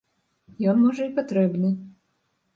Ён, 0.71 0.79
можа, 0.85 1.03
і 1.11 1.13
патрэбны. 1.21 1.69